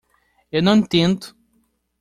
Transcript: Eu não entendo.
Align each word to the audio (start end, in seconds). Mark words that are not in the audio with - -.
Eu 0.51 0.63
não 0.63 0.73
entendo. 0.77 1.35